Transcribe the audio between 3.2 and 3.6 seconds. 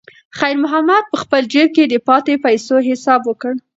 وکړ.